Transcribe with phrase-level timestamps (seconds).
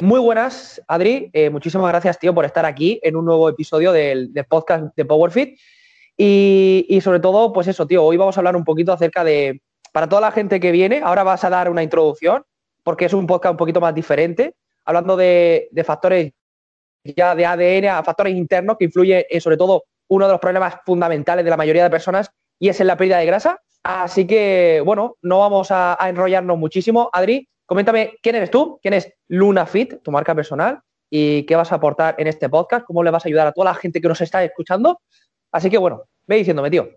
[0.00, 1.28] Muy buenas, Adri.
[1.32, 5.58] Eh, muchísimas gracias, tío, por estar aquí en un nuevo episodio del, podcast de PowerFit.
[6.16, 9.60] Y, y, sobre todo, pues eso, tío, hoy vamos a hablar un poquito acerca de,
[9.92, 12.44] para toda la gente que viene, ahora vas a dar una introducción,
[12.84, 16.32] porque es un podcast un poquito más diferente, hablando de, factores
[17.02, 20.76] ya de ADN a factores internos que influyen en, sobre todo, uno de los problemas
[20.86, 22.30] fundamentales de la mayoría de personas,
[22.60, 23.60] y es en la pérdida de grasa.
[23.82, 27.10] Así que, bueno, no vamos a enrollarnos muchísimo.
[27.12, 30.80] Adri, Coméntame quién eres tú, quién es Luna Fit, tu marca personal,
[31.10, 33.66] y qué vas a aportar en este podcast, cómo le vas a ayudar a toda
[33.66, 35.00] la gente que nos está escuchando.
[35.52, 36.88] Así que bueno, ve diciéndome, tío.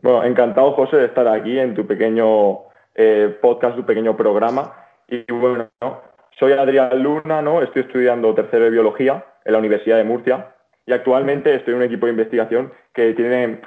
[0.00, 2.60] Bueno, encantado, José, de estar aquí en tu pequeño
[2.94, 4.74] eh, podcast, tu pequeño programa.
[5.06, 6.00] Y bueno, ¿no?
[6.38, 7.60] soy Adrián Luna, ¿no?
[7.60, 10.54] Estoy estudiando tercero de biología en la Universidad de Murcia
[10.86, 13.60] y actualmente estoy en un equipo de investigación que tiene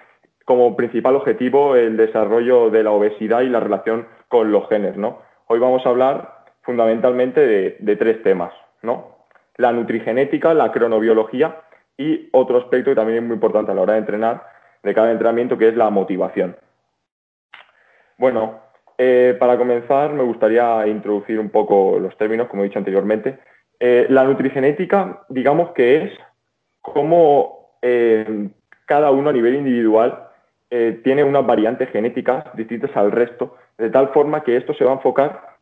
[0.45, 5.21] como principal objetivo el desarrollo de la obesidad y la relación con los genes, ¿no?
[5.49, 7.39] Hoy vamos a hablar fundamentalmente
[7.79, 9.15] de, tres temas, ¿no?
[9.55, 11.61] La nutrigenética, la cronobiología
[11.97, 14.45] y otro aspecto que también es muy importante a la hora de entrenar,
[14.83, 16.57] de cada entrenamiento, que es la motivación.
[18.17, 18.59] Bueno,
[18.97, 23.39] eh, para comenzar me gustaría introducir un poco los términos, como he dicho anteriormente.
[23.79, 26.11] Eh, la nutrigenética, digamos que es
[26.81, 28.49] cómo eh,
[28.85, 30.25] cada uno a nivel individual
[30.69, 34.95] tiene unas variantes genéticas distintas al resto de tal forma que esto se va a
[34.95, 35.57] enfocar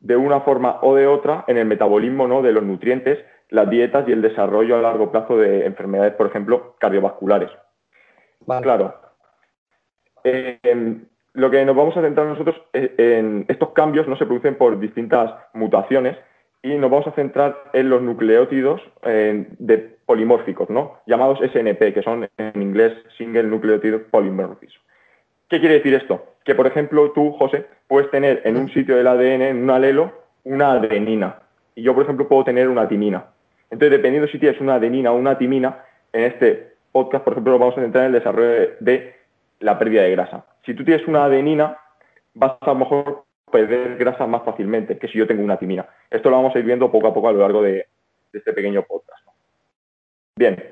[0.00, 2.42] de una forma o de otra en el metabolismo ¿no?
[2.42, 6.76] de los nutrientes, las dietas y el desarrollo a largo plazo de enfermedades, por ejemplo,
[6.78, 7.50] cardiovasculares.
[8.40, 8.62] Vale.
[8.62, 8.94] Claro.
[10.24, 10.58] Eh,
[11.32, 15.32] lo que nos vamos a centrar nosotros en estos cambios no se producen por distintas
[15.52, 16.16] mutaciones
[16.62, 21.00] y nos vamos a centrar en los nucleótidos eh, de polimórficos, ¿no?
[21.06, 24.80] llamados SNP, que son en inglés Single Nucleotide Polymorphism.
[25.48, 26.24] ¿Qué quiere decir esto?
[26.44, 30.12] Que, por ejemplo, tú, José, puedes tener en un sitio del ADN, en un alelo,
[30.44, 31.40] una adenina.
[31.74, 33.24] Y yo, por ejemplo, puedo tener una timina.
[33.70, 37.76] Entonces, dependiendo si tienes una adenina o una timina, en este podcast, por ejemplo, vamos
[37.76, 39.16] a centrar en el desarrollo de
[39.60, 40.44] la pérdida de grasa.
[40.64, 41.78] Si tú tienes una adenina,
[42.34, 45.86] vas a, lo mejor perder grasa más fácilmente que si yo tengo una timina.
[46.10, 47.86] Esto lo vamos a ir viendo poco a poco a lo largo de,
[48.32, 49.24] este pequeño podcast.
[50.36, 50.62] Bien,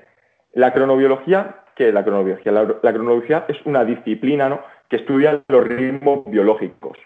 [0.52, 2.52] la cronobiología ¿Qué es la cronobiología?
[2.52, 4.60] La, cronobiología es una disciplina ¿no?
[4.92, 6.98] Que estudia los ritmos biológicos.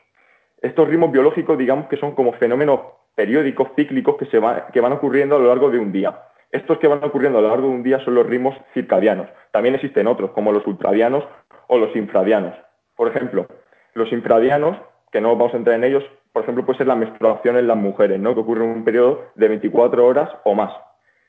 [0.60, 2.80] Estos ritmos biológicos, digamos que son como fenómenos
[3.14, 4.40] periódicos, cíclicos, que, se
[4.72, 6.20] que van ocurriendo a lo largo de un día.
[6.50, 9.28] Estos que van ocurriendo a lo largo de un día son los ritmos circadianos.
[9.52, 11.22] También existen otros, como los ultradianos
[11.68, 12.54] o los infradianos.
[12.96, 13.46] Por ejemplo,
[13.94, 14.76] los infradianos,
[15.12, 17.76] que no vamos a entrar en ellos, por ejemplo, puede ser la menstruación en las
[17.76, 18.34] mujeres, ¿no?
[18.34, 20.72] que ocurre en un periodo de 24 horas o más.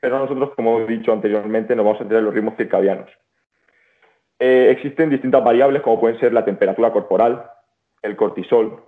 [0.00, 3.08] Pero nosotros, como he dicho anteriormente, nos vamos a entrar en los ritmos circadianos.
[4.38, 7.50] Eh, existen distintas variables como pueden ser la temperatura corporal,
[8.02, 8.82] el cortisol,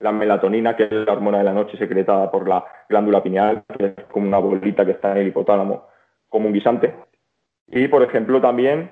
[0.00, 3.86] la melatonina, que es la hormona de la noche secretada por la glándula pineal, que
[3.86, 5.86] es como una bolita que está en el hipotálamo,
[6.28, 6.94] como un guisante.
[7.68, 8.90] Y, por ejemplo, también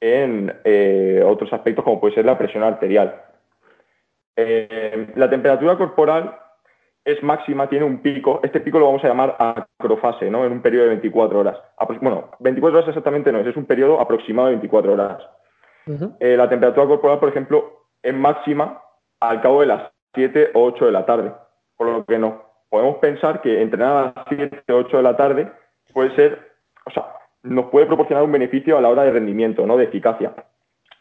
[0.00, 3.22] en eh, otros aspectos como puede ser la presión arterial.
[4.36, 6.36] Eh, la temperatura corporal
[7.04, 8.40] es máxima, tiene un pico.
[8.42, 10.44] Este pico lo vamos a llamar acrofase, ¿no?
[10.44, 11.58] En un periodo de 24 horas.
[12.00, 15.22] Bueno, 24 horas exactamente no es, es un periodo aproximado de 24 horas.
[15.86, 16.16] Uh -huh.
[16.20, 18.82] eh, la temperatura corporal, por ejemplo, es máxima
[19.20, 21.32] al cabo de las 7 o 8 de la tarde.
[21.76, 25.16] Por lo que no podemos pensar que entrenar a las 7 o 8 de la
[25.16, 25.52] tarde
[25.92, 26.52] puede ser,
[26.86, 27.06] o sea,
[27.42, 29.76] nos puede proporcionar un beneficio a la hora de rendimiento, ¿no?
[29.76, 30.34] De eficacia.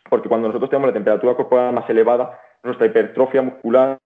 [0.10, 4.00] Porque cuando nosotros tenemos la temperatura corporal más elevada, nuestra hipertrofia muscular.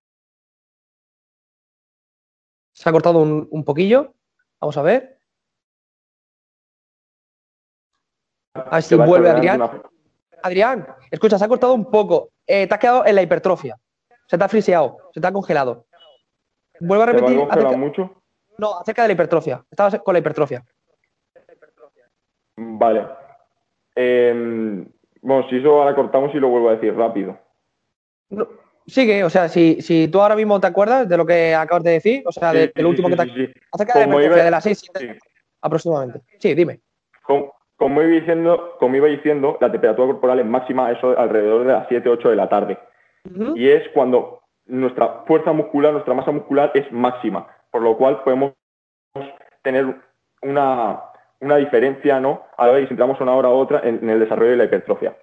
[2.74, 4.14] Se ha cortado un, un poquillo.
[4.62, 5.18] Vamos a ver.
[8.54, 9.32] A si vuelve.
[9.34, 9.82] Una...
[10.44, 12.30] Adrián, escucha, se ha cortado un poco.
[12.46, 13.78] Eh, te has quedado en la hipertrofia.
[14.28, 15.86] Se te ha friseado, se te ha congelado.
[16.80, 17.38] Vuelve a repetir.
[17.38, 17.78] ¿Te acerca...
[17.78, 18.24] mucho?
[18.58, 19.64] No, acerca de la hipertrofia.
[19.70, 20.64] Estabas con la hipertrofia.
[22.56, 23.08] Vale.
[23.96, 24.86] Eh,
[25.22, 27.38] bueno, si eso ahora cortamos y lo vuelvo a decir rápido.
[28.30, 28.48] No,
[28.86, 31.92] sigue, o sea, si, si, tú ahora mismo te acuerdas de lo que acabas de
[31.92, 34.36] decir, o sea, sí, del, sí, último sí, que te sí, acerca de la hipertrofia,
[34.36, 34.44] iba...
[34.46, 34.92] de las 6
[35.62, 36.22] aproximadamente.
[36.40, 36.82] Sí, dime.
[37.24, 41.74] Como, como, iba diciendo, como iba diciendo, la temperatura corporal es máxima eso alrededor de
[41.74, 42.78] las 7, 8 de la tarde.
[43.26, 43.58] Uh -huh.
[43.58, 48.54] Y es cuando nuestra fuerza muscular, nuestra masa muscular es máxima, por lo cual podemos
[49.62, 49.96] tener
[50.42, 51.04] una,
[51.58, 52.44] diferencia ¿no?
[52.58, 54.66] a la hora de si entramos una hora u otra en, el desarrollo de la
[54.66, 55.16] hipertrofia.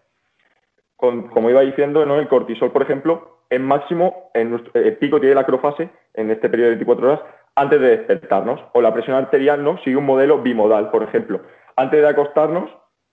[0.97, 2.19] como iba diciendo, ¿no?
[2.19, 6.71] el cortisol, por ejemplo, es máximo, en el pico tiene la acrofase en este periodo
[6.71, 7.21] de 24 horas
[7.57, 8.61] antes de despertarnos.
[8.73, 11.41] O la presión arterial no sigue un modelo bimodal, por ejemplo.
[11.77, 12.71] Antes de acostarnos,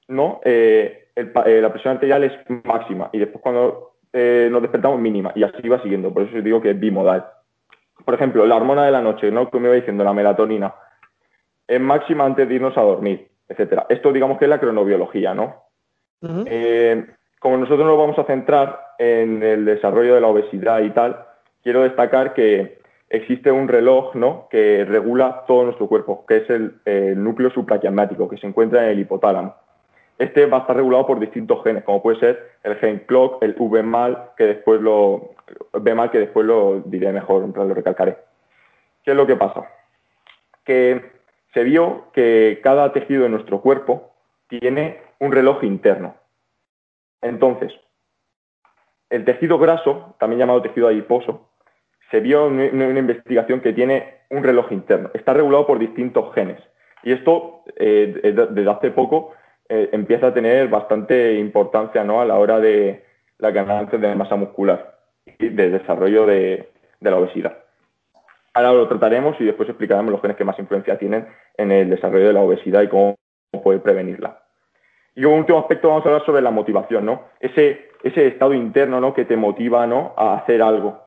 [0.08, 5.31] no eh, eh, la presión arterial es máxima y después cuando eh, nos despertamos mínima
[5.36, 6.13] y así va siguiendo.
[6.13, 7.25] Por eso os digo que es bimodal.
[8.04, 9.50] Por ejemplo, la hormona de la noche, ¿no?
[9.50, 10.74] Como iba diciendo, la melatonina,
[11.68, 13.86] es máxima antes de irnos a dormir, etcétera.
[13.90, 15.64] Esto digamos que es la cronobiología, ¿no?
[17.40, 21.25] como nosotros nos vamos a centrar en el desarrollo de la obesidad y tal,
[21.64, 22.81] quiero destacar que
[23.12, 24.48] existe un reloj ¿no?
[24.50, 29.00] que regula todo nuestro cuerpo, que es el, núcleo supraquiasmático, que se encuentra en el
[29.00, 29.54] hipotálamo.
[30.18, 33.56] Este va a estar regulado por distintos genes, como puede ser el gen clock, el
[33.58, 35.31] VMAL, que después lo
[35.74, 38.18] VMAL, que después lo diré mejor, lo recalcaré.
[39.04, 39.68] ¿Qué es lo que pasa?
[40.64, 41.12] Que
[41.54, 44.12] se vio que cada tejido de nuestro cuerpo
[44.48, 46.16] tiene un reloj interno.
[47.22, 47.74] Entonces,
[49.10, 51.50] el tejido graso, también llamado tejido adiposo,
[52.12, 55.10] se vio una investigación que tiene un reloj interno.
[55.13, 56.62] Está regulado por distintos genes.
[57.04, 59.34] Y esto, eh, desde hace poco,
[59.69, 62.22] eh, empieza a tener bastante importancia ¿no?
[62.22, 63.06] a la hora de
[63.38, 64.98] la ganancia de masa muscular
[65.40, 66.69] y de desarrollo de,
[67.00, 67.58] la obesidad.
[68.54, 71.25] Ahora lo trataremos y después explicaremos los genes que más influencia tienen
[71.57, 73.16] en el desarrollo de la obesidad y cómo
[73.64, 74.44] poder prevenirla.
[75.16, 77.24] Y un último aspecto vamos a hablar sobre la motivación, ¿no?
[77.40, 79.14] Ese, ese estado interno, ¿no?
[79.14, 80.14] Que te motiva, ¿no?
[80.16, 81.00] A hacer algo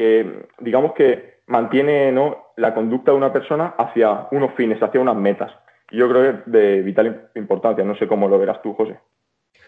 [0.00, 2.10] que digamos que mantiene
[2.56, 5.52] la conducta de una persona hacia unos fines, hacia unas metas.
[5.90, 7.84] Yo creo que es de vital importancia.
[7.84, 8.98] No sé cómo lo verás tú, José.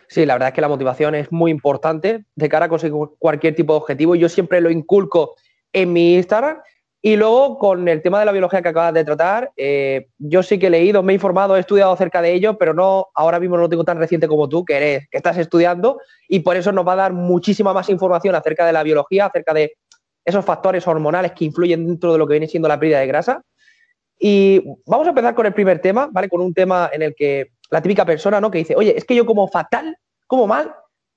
[0.08, 3.55] Sí, la verdad es que la motivación es muy importante de cara a conseguir cualquier
[3.55, 4.14] tipo de objetivo.
[4.14, 5.34] Yo siempre lo inculco
[5.70, 6.62] en mi Instagram.
[7.02, 10.58] Y luego, con el tema de la biología que acabas de tratar, eh, yo sí
[10.58, 13.56] que he leído, me he informado, he estudiado acerca de ello, pero no ahora mismo
[13.56, 16.73] no lo tengo tan reciente como tú, que eres, que estás estudiando, y por eso
[16.73, 19.75] nos va a dar muchísima más información acerca de la biología, acerca de
[20.25, 23.43] esos factores hormonales que influyen dentro de lo que viene siendo la pérdida de grasa.
[24.19, 26.29] Y vamos a empezar con el primer tema, ¿vale?
[26.29, 28.51] Con un tema en el que la típica persona, ¿no?
[28.51, 29.97] Que dice, oye, es que yo como fatal,
[30.27, 30.75] como mal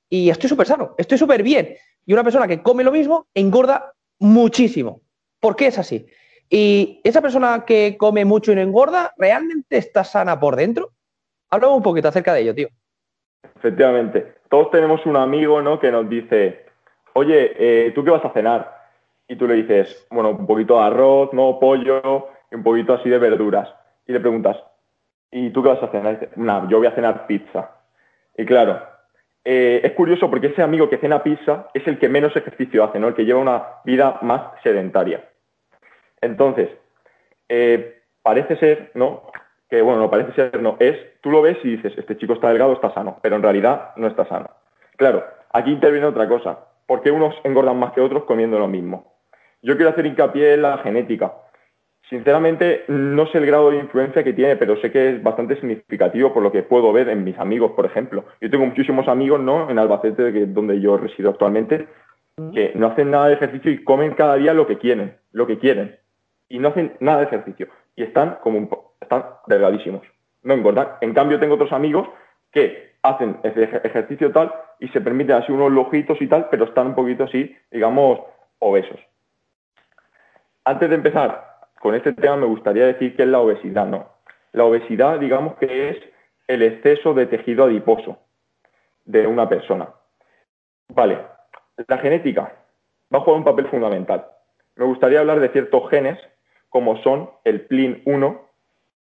[0.09, 1.75] y estoy súper sano, estoy súper bien.
[2.05, 5.01] Y una persona que come lo mismo engorda muchísimo.
[5.39, 6.07] ¿Por qué es así?
[6.49, 10.91] Y esa persona que come mucho y no engorda, ¿realmente está sana por dentro?
[11.49, 12.69] Hablamos un poquito acerca de ello, tío.
[13.55, 14.35] Efectivamente.
[14.49, 15.79] Todos tenemos un amigo, ¿no?
[15.79, 16.65] Que nos dice,
[17.13, 18.74] oye, eh, ¿tú qué vas a cenar?
[19.27, 21.59] Y tú le dices, bueno, un poquito de arroz, ¿no?
[21.59, 23.73] Pollo y un poquito así de verduras.
[24.07, 24.57] Y le preguntas,
[25.31, 26.19] ¿y tú qué vas a cenar?
[26.19, 27.71] Dice, no, yo voy a cenar pizza.
[28.37, 28.81] Y claro,
[29.43, 32.99] eh, es curioso porque ese amigo que cena pizza es el que menos ejercicio hace,
[32.99, 33.07] ¿no?
[33.07, 35.23] El que lleva una vida más sedentaria.
[36.21, 36.69] Entonces,
[37.49, 39.23] eh, parece ser, ¿no?
[39.69, 42.49] Que bueno, no parece ser, no, es, tú lo ves y dices, este chico está
[42.49, 44.49] delgado, está sano, pero en realidad no está sano.
[44.97, 46.59] Claro, aquí interviene otra cosa.
[46.87, 49.14] ¿Por qué unos engordan más que otros comiendo lo mismo?
[49.65, 51.33] Yo quiero hacer hincapié en la genética.
[52.07, 56.31] Sinceramente, no sé el grado de influencia que tiene, pero sé que es bastante significativo
[56.31, 58.25] por lo que puedo ver en mis amigos, por ejemplo.
[58.39, 59.67] Yo tengo muchísimos amigos, ¿no?
[59.67, 61.87] En Albacete, donde yo resido actualmente,
[62.53, 65.57] que no hacen nada de ejercicio y comen cada día lo que quieren, lo que
[65.57, 65.97] quieren.
[66.47, 67.67] Y no hacen nada de ejercicio.
[67.95, 70.03] Y están como están delgadísimos.
[70.43, 70.89] No engordan.
[71.01, 72.07] En cambio, tengo otros amigos
[72.51, 76.95] que hacen ejercicio tal y se permiten así unos lojitos y tal, pero están un
[76.95, 78.19] poquito así, digamos,
[78.59, 78.99] obesos.
[80.67, 84.09] Antes de empezar con este tema, me gustaría decir qué es la obesidad, ¿no?
[84.51, 85.97] La obesidad, digamos que es
[86.47, 88.17] el exceso de tejido adiposo
[89.05, 89.89] de una persona.
[90.87, 91.19] Vale,
[91.87, 92.51] la genética
[93.13, 94.25] va a jugar un papel fundamental.
[94.75, 96.17] Me gustaría hablar de ciertos genes
[96.69, 98.41] como son el PLIN1,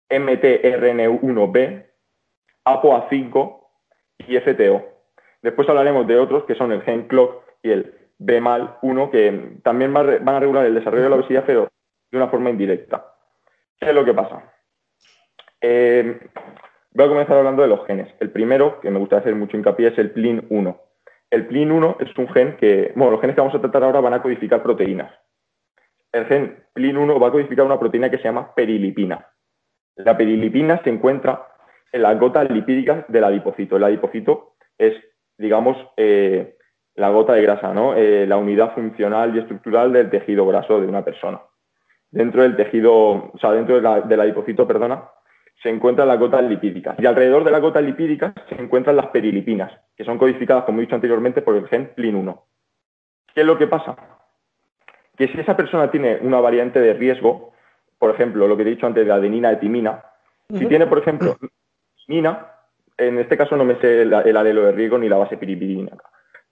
[0.08, 1.86] MTRN1B,
[2.64, 3.60] APOA5
[4.26, 4.84] y FTO.
[5.42, 9.58] Después hablaremos de otros que son el gen CLOCK y el ve mal uno que
[9.62, 11.68] también van a regular el desarrollo de la obesidad, pero
[12.10, 13.06] de una forma indirecta.
[13.78, 14.52] ¿Qué es lo que pasa?
[15.60, 16.20] Eh,
[16.92, 18.08] voy a comenzar hablando de los genes.
[18.20, 20.80] El primero, que me gusta hacer mucho hincapié, es el PLIN1.
[21.30, 24.14] El PLIN1 es un gen que, bueno, los genes que vamos a tratar ahora van
[24.14, 25.12] a codificar proteínas.
[26.12, 29.26] El gen PLIN1 va a codificar una proteína que se llama perilipina.
[29.96, 31.48] La perilipina se encuentra
[31.90, 33.76] en las gotas lipídicas del adipocito.
[33.76, 34.94] El adipocito es,
[35.38, 36.56] digamos, eh,
[36.94, 37.94] la gota de grasa, ¿no?
[37.94, 41.40] Eh, la unidad funcional y estructural del tejido graso de una persona.
[42.10, 45.04] Dentro del tejido, o sea, dentro del adipocito, perdona,
[45.62, 46.96] se encuentran las gotas lipídicas.
[46.98, 50.82] Y alrededor de las gotas lipídicas se encuentran las perilipinas, que son codificadas, como he
[50.82, 52.40] dicho anteriormente, por el gen PLIN1.
[53.34, 53.96] ¿Qué es lo que pasa?
[55.16, 57.52] que si esa persona tiene una variante de riesgo,
[57.98, 60.04] por ejemplo, lo que he dicho antes de adenina de timina,
[60.48, 61.36] si tiene, por ejemplo,
[62.06, 62.48] timina,
[62.96, 65.96] en este caso no me sé el, alelo de riesgo ni la base piripirina,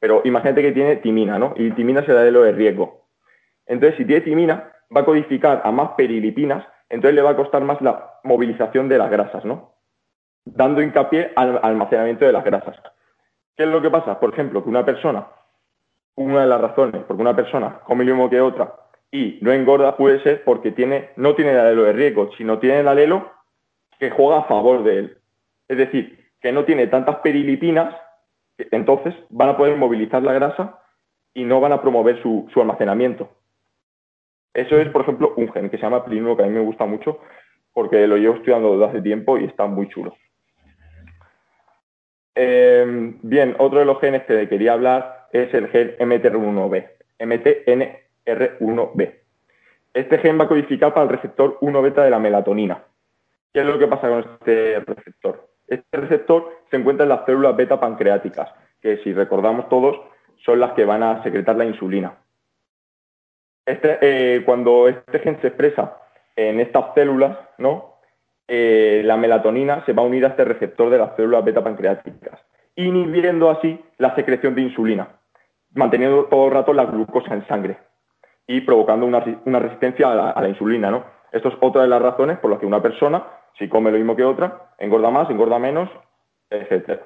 [0.00, 1.54] pero imagínate que tiene timina, ¿no?
[1.56, 3.06] Y timina es el alelo de riesgo.
[3.66, 7.62] Entonces, si tiene timina, va a codificar a más perilipinas, entonces le va a costar
[7.62, 9.74] más la movilización de las grasas, ¿no?
[10.44, 12.76] Dando hincapié al almacenamiento de las grasas.
[13.56, 14.18] ¿Qué es lo que pasa?
[14.18, 15.28] Por ejemplo, que una persona,
[16.16, 18.74] una de las razones porque una persona come lo mismo que otra
[19.10, 22.80] y no engorda puede ser porque tiene, no tiene el alelo de riesgo, sino tiene
[22.80, 23.30] el alelo
[23.98, 25.18] que juega a favor de él.
[25.68, 27.94] Es decir, que no tiene tantas perilipinas,
[28.70, 30.80] entonces van a poder movilizar la grasa
[31.34, 33.30] y no van a promover su, almacenamiento.
[34.52, 36.86] Eso es, por ejemplo, un gen que se llama plinuro, que a mí me gusta
[36.86, 37.20] mucho
[37.72, 40.16] porque lo llevo estudiando desde hace tiempo y está muy chulo.
[42.34, 46.88] Eh, bien, otro de los genes que quería hablar es el gen MTR1B,
[47.20, 49.14] MTNR1B.
[49.94, 52.84] Este gen va a codificar para el receptor 1 beta de la melatonina.
[53.52, 55.49] ¿Qué es lo que pasa con este receptor?
[55.70, 59.98] Este receptor se encuentra en las células beta pancreáticas, que si recordamos todos
[60.44, 62.18] son las que van a secretar la insulina.
[63.64, 65.96] Este, eh, cuando este gen se expresa
[66.36, 67.38] en estas células.
[68.48, 72.40] Eh, la melatonina se va a unir a este receptor de las células beta pancreáticas,
[72.74, 75.08] inhibiendo así la secreción de insulina,
[75.74, 77.78] manteniendo todo el rato la glucosa en sangre
[78.48, 81.04] y provocando una, resistencia a la, insulina.
[81.30, 83.24] Esto es otra de las razones por las que una persona
[83.58, 85.88] si come lo mismo que otra, engorda más, engorda menos,
[86.48, 87.02] etcétera.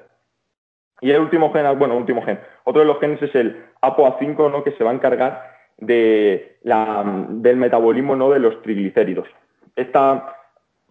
[1.01, 2.39] Y el último gen, bueno, último gen.
[2.63, 4.63] Otro de los genes es el ApoA5, ¿no?
[4.63, 8.29] que se va a encargar de del metabolismo ¿no?
[8.29, 9.27] de los triglicéridos.
[9.75, 10.35] Esta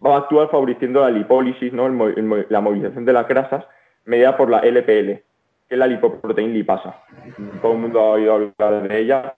[0.05, 1.89] va a actuar favoreciendo la lipólisis, ¿no?
[1.89, 3.65] la movilización de las grasas
[4.05, 5.23] mediada por la LPL, que
[5.69, 7.03] es la lipoproteína lipasa.
[7.61, 9.35] Todo el mundo ha oído hablar de ella,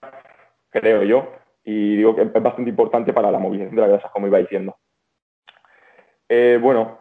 [0.70, 1.32] creo yo,
[1.64, 4.76] y digo que es bastante importante para la movilización de las grasas, como iba diciendo.
[6.28, 6.98] Eh, bueno,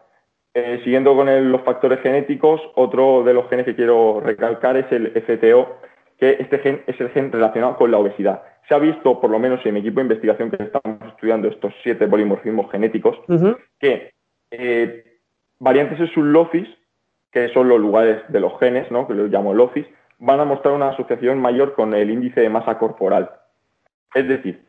[0.54, 5.12] eh, siguiendo con los factores genéticos, otro de los genes que quiero recalcar es el
[5.22, 5.78] FTO,
[6.18, 8.42] que este gen es el gen relacionado con la obesidad.
[8.68, 11.74] Se ha visto, por lo menos en mi equipo de investigación que estamos estudiando estos
[11.84, 13.18] siete polimorfismos genéticos,
[13.80, 14.14] que
[14.52, 15.20] eh,
[15.60, 16.68] variantes en sus lofis,
[17.32, 19.08] que son los lugares de los genes, ¿no?
[19.08, 19.86] que los llamo lofis,
[20.18, 23.30] van a mostrar una asociación mayor con el índice de masa corporal.
[24.16, 24.66] Es decir,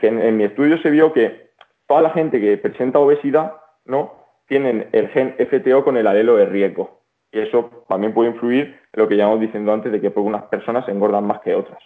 [0.00, 1.48] que en mi estudio se vio que
[1.86, 3.54] toda la gente que presenta obesidad
[3.88, 4.18] ¿no?
[4.48, 7.02] tienen el gen FTO con el alelo de riesgo.
[7.30, 10.44] Y eso también puede influir en lo que llevamos diciendo antes de que por unas
[10.44, 11.78] personas engordan más que otras,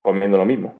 [0.00, 0.78] comiendo lo mismo.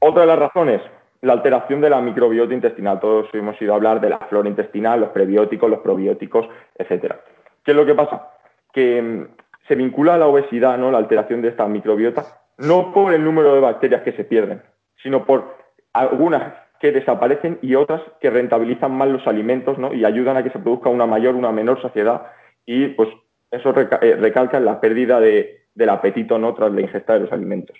[0.00, 0.82] Otra de las razones,
[1.22, 3.00] la alteración de la microbiota intestinal.
[3.00, 7.20] Todos hemos ido a hablar de la flora intestinal, los prebióticos, los probióticos, etcétera.
[7.64, 8.30] ¿Qué es lo que pasa?
[8.72, 9.28] Que mm,
[9.68, 10.90] se vincula a la obesidad, ¿no?
[10.90, 12.24] La alteración de esta microbiota,
[12.58, 14.60] no por el número de bacterias que se pierden,
[15.02, 15.56] sino por
[15.92, 19.92] algunas que desaparecen y otras que rentabilizan más los alimentos ¿no?
[19.92, 22.26] y ayudan a que se produzca una mayor, una menor saciedad
[22.66, 23.08] y pues
[23.50, 26.54] eso eh, recalca la pérdida del apetito ¿no?
[26.54, 27.76] tras la ingesta de los alimentos.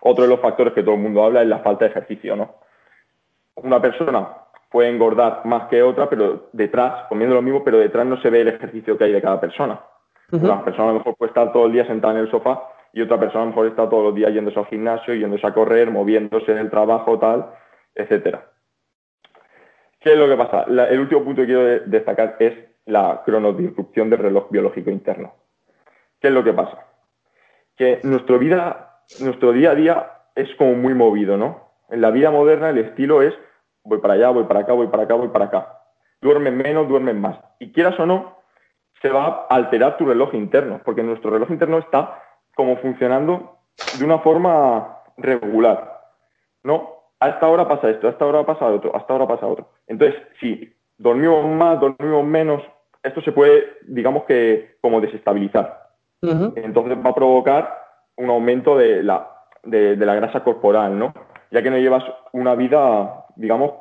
[0.00, 2.36] Otro de los factores que todo el mundo habla es la falta de ejercicio.
[2.36, 2.54] ¿no?
[3.56, 4.28] Una persona
[4.70, 8.42] puede engordar más que otra, pero detrás, comiendo lo mismo, pero detrás no se ve
[8.42, 9.80] el ejercicio que hay de cada persona.
[10.30, 12.62] Una persona a lo mejor puede estar todo el día sentada en el sofá
[12.96, 15.52] y otra persona a lo mejor está todos los días yéndose al gimnasio, yéndose a
[15.52, 17.50] correr, moviéndose en el trabajo, tal,
[17.94, 18.50] etcétera.
[20.00, 20.62] ¿Qué es lo que pasa?
[20.62, 22.54] el último punto que quiero destacar es
[22.86, 25.34] la cronodisrupción del reloj biológico interno.
[26.18, 26.86] ¿Qué es lo que pasa?
[27.76, 31.68] Que nuestra vida, nuestro día a día es como muy movido, ¿no?
[31.90, 33.34] En la vida moderna el estilo es
[33.84, 35.82] voy para allá, voy para acá, voy para acá, voy para acá.
[36.22, 37.38] Duermen menos, duermen más.
[37.58, 38.38] Y quieras o no,
[39.02, 42.22] se va a alterar tu reloj interno, porque nuestro reloj interno está
[42.56, 43.58] como funcionando
[43.98, 46.00] de una forma regular.
[46.64, 46.96] ¿No?
[47.20, 49.68] A esta hora pasa esto, a esta hora pasa otro, a esta hora pasa otro.
[49.86, 52.62] Entonces, si dormimos más, dormimos menos,
[53.02, 55.86] esto se puede, digamos que, como desestabilizar.
[56.22, 57.78] Entonces va a provocar
[58.16, 59.30] un aumento de la,
[59.62, 61.14] de, la grasa corporal, ¿no?
[61.52, 63.72] Ya que no llevas una vida, digamos,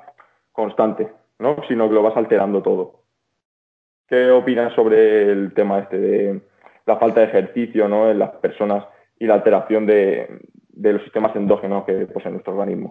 [0.52, 1.56] constante, ¿no?
[1.68, 3.00] Sino que lo vas alterando todo.
[4.08, 6.42] ¿Qué opinas sobre el tema este de
[6.86, 8.10] la falta de ejercicio ¿no?
[8.10, 8.86] en las personas
[9.20, 10.28] y la alteración de,
[10.74, 12.90] los sistemas endógenos que posee nuestro organismo.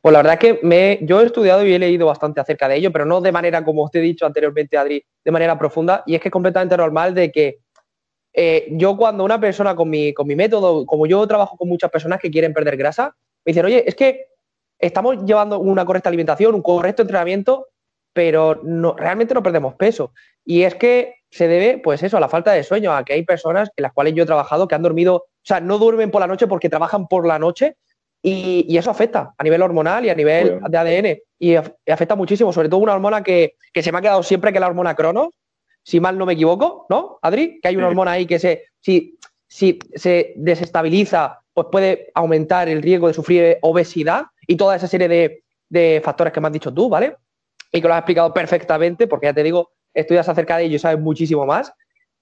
[0.00, 2.76] Pues la verdad es que me, yo he estudiado y he leído bastante acerca de
[2.76, 6.02] ello, pero no de manera, como os he dicho anteriormente, Adri, de manera profunda.
[6.06, 7.58] Y es que es completamente normal de que
[8.32, 11.90] eh, yo cuando una persona con mi, con mi método, como yo trabajo con muchas
[11.90, 14.26] personas que quieren perder grasa, me dicen, oye, es que
[14.78, 17.68] estamos llevando una correcta alimentación, un correcto entrenamiento,
[18.12, 20.12] pero no, realmente no perdemos peso.
[20.44, 23.22] Y es que se debe, pues eso, a la falta de sueño, a que hay
[23.22, 26.20] personas en las cuales yo he trabajado que han dormido, o sea, no duermen por
[26.20, 27.76] la noche porque trabajan por la noche
[28.22, 31.18] Y, eso afecta a nivel hormonal y a nivel de ADN.
[31.38, 34.60] Y afecta muchísimo, sobre todo una hormona que, se me ha quedado siempre, que es
[34.60, 35.28] la hormona Cronos,
[35.82, 37.60] si mal no me equivoco, ¿no, Adri?
[37.60, 42.82] Que hay una hormona ahí que se, si, si se desestabiliza, pues puede aumentar el
[42.82, 46.72] riesgo de sufrir obesidad y toda esa serie de, de factores que me has dicho
[46.72, 47.16] tú, ¿vale?
[47.70, 50.78] Y que lo has explicado perfectamente, porque ya te digo, estudias acerca de ello y
[50.78, 51.72] sabes muchísimo más.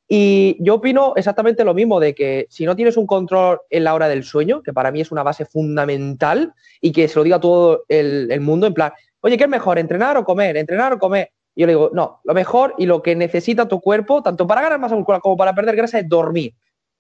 [0.07, 3.95] Y yo opino exactamente lo mismo, de que si no tienes un control en la
[3.95, 7.41] hora del sueño, que para mí es una base fundamental, y que se lo diga
[7.41, 10.57] todo el, mundo, en plan, oye, ¿qué es mejor, entrenar o comer?
[10.57, 11.31] ¿Entrenar o comer?
[11.55, 14.61] Y yo le digo, no, lo mejor y lo que necesita tu cuerpo, tanto para
[14.61, 16.53] ganar masa muscular como para perder grasa, es dormir,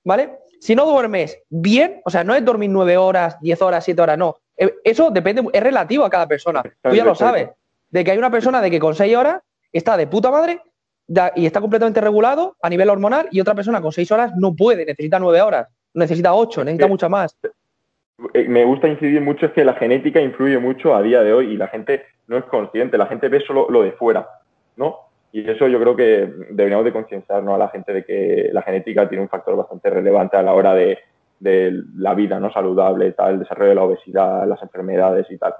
[0.03, 0.39] ¿vale?
[0.61, 4.17] Si no duermes bien, o sea, no es dormir nueve horas, diez horas, siete horas,
[4.17, 4.37] no.
[4.57, 6.63] Eh, eso depende, es relativo a cada persona.
[6.81, 7.51] Tú ya lo sabes.
[7.91, 9.43] De que hay una persona de que con seis horas
[9.75, 10.61] está de puta madre
[11.35, 14.87] y está completamente regulado a nivel hormonal y otra persona con seis horas no puede,
[14.87, 17.37] necesita nueve horas, necesita ocho, necesita mucha más.
[18.33, 21.53] Eh, me gusta incidir mucho es que la genética influye mucho a día de hoy
[21.53, 24.27] y la gente no es consciente, la gente ve solo lo de fuera,
[24.77, 24.97] ¿no?
[25.33, 29.09] Y eso yo creo que deberíamos de concienciarnos a la gente de que la genética
[29.09, 30.99] tiene un factor bastante relevante a la hora de,
[31.41, 35.55] de la vida no saludable, tal, el desarrollo de la obesidad, las enfermedades y tal.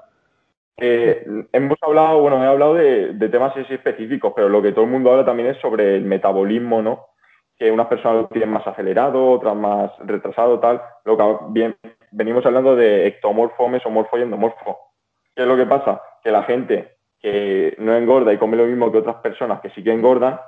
[0.77, 5.13] Eh, hemos hablado, bueno, he hablado de, temas específicos, pero lo que todo el mundo
[5.13, 7.07] habla también es sobre el metabolismo, ¿no?
[7.57, 10.83] Que unas personas lo tienen más acelerado, otras más retrasado, tal.
[11.05, 11.77] Lo que bien,
[12.11, 14.79] venimos hablando de ectomorfo, mesomorfo y endomorfo.
[15.35, 16.03] ¿Qué es lo que pasa?
[16.23, 19.83] Que la gente que no engorda y come lo mismo que otras personas que sí
[19.83, 20.41] que engordan,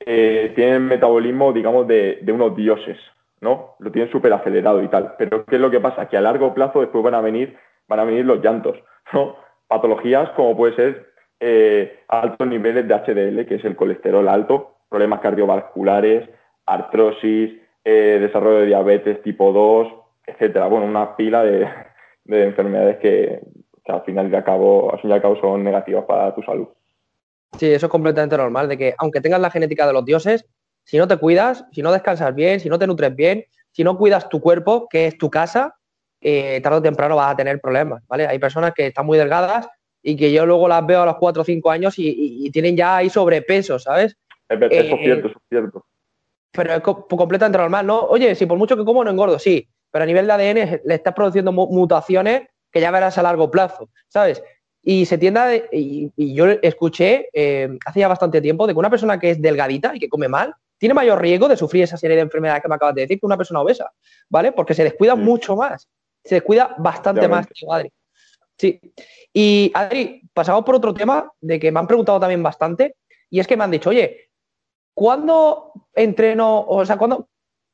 [0.00, 2.98] eh, tienen metabolismo, digamos, de, de unos dioses,
[3.40, 3.74] ¿no?
[3.80, 5.14] Lo tienen súper acelerado y tal.
[5.18, 6.08] Pero ¿qué es lo que pasa?
[6.08, 7.58] Que a largo plazo después van a venir,
[7.88, 8.78] van a venir los llantos,
[9.12, 9.45] ¿no?
[9.68, 11.06] Patologías como puede ser
[11.40, 16.28] eh, altos niveles de HDL, que es el colesterol alto, problemas cardiovasculares,
[16.64, 17.52] artrosis,
[17.84, 19.88] eh, desarrollo de diabetes tipo 2,
[20.26, 20.66] etcétera.
[20.66, 21.68] Bueno, una pila de,
[22.26, 23.40] enfermedades que,
[23.86, 26.68] al final de cabo, al fin y al cabo son negativas para tu salud.
[27.58, 30.46] Sí, eso es completamente normal, de que aunque tengas la genética de los dioses,
[30.82, 33.96] si no te cuidas, si no descansas bien, si no te nutres bien, si no
[33.96, 35.76] cuidas tu cuerpo, que es tu casa,
[36.28, 38.26] eh, tarde o temprano vas a tener problemas, ¿vale?
[38.26, 39.68] Hay personas que están muy delgadas
[40.02, 42.96] y que yo luego las veo a los 4 o 5 años y, tienen ya
[42.96, 44.16] ahí sobrepeso, ¿sabes?
[44.48, 45.86] eso es eh, cierto, eso es cierto.
[46.50, 48.00] Pero es completamente normal, ¿no?
[48.06, 50.94] Oye, si por mucho que como no engordo, sí, pero a nivel de ADN le
[50.96, 54.42] estás produciendo mutaciones que ya verás a largo plazo, ¿sabes?
[54.82, 59.20] Y se tienda y, yo escuché eh, hace ya bastante tiempo de que una persona
[59.20, 62.22] que es delgadita y que come mal tiene mayor riesgo de sufrir esa serie de
[62.22, 63.92] enfermedades que me acabas de decir que una persona obesa,
[64.28, 64.50] ¿vale?
[64.50, 65.88] Porque se descuida mucho más
[66.26, 67.92] se cuida bastante más que Adri.
[68.58, 68.80] Sí.
[69.32, 72.96] Y Adri, pasamos por otro tema de que me han preguntado también bastante,
[73.30, 74.30] y es que me han dicho, oye,
[74.94, 76.64] ¿cuándo entreno?
[76.66, 77.28] O sea, ¿cuándo,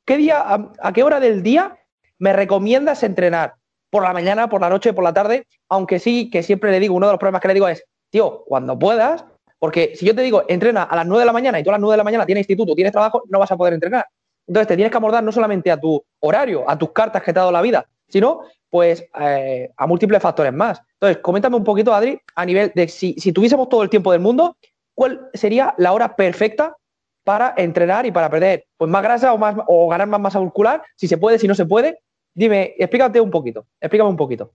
[0.04, 0.44] qué día,
[0.80, 1.78] a, qué hora del día
[2.18, 3.54] me recomiendas entrenar?
[3.90, 5.46] ¿Por la mañana, por la noche, por la tarde?
[5.68, 8.44] Aunque sí, que siempre le digo, uno de los problemas que le digo es, tío,
[8.46, 9.24] cuando puedas,
[9.58, 11.74] porque si yo te digo, entrena a las 9 de la mañana y tú a
[11.74, 14.06] las 9 de la mañana tienes instituto, tienes trabajo, no vas a poder entrenar.
[14.46, 17.38] Entonces te tienes que abordar no solamente a tu horario, a tus cartas que te
[17.38, 20.82] ha dado la vida, sino pues eh, a múltiples factores más.
[20.94, 24.56] Entonces, coméntame un poquito, Adri, a nivel de si, tuviésemos todo el tiempo del mundo,
[24.94, 26.76] ¿cuál sería la hora perfecta
[27.24, 30.82] para entrenar y para perder pues más grasa o más o ganar más masa muscular,
[30.96, 31.98] si se puede, si no se puede.
[32.34, 34.52] Dime, explícate un poquito, explícame un poquito.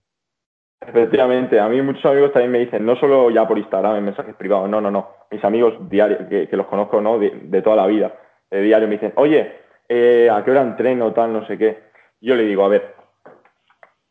[0.81, 4.35] Efectivamente, a mí muchos amigos también me dicen, no solo ya por Instagram en mensajes
[4.35, 7.19] privados, no, no, no, mis amigos diarios, que, los conozco ¿no?
[7.19, 8.13] de, toda la vida,
[8.49, 9.51] de diario, me dicen, oye,
[9.89, 11.79] eh, ¿a qué hora entreno, tal, no sé qué?
[12.21, 12.95] Yo le digo, a ver,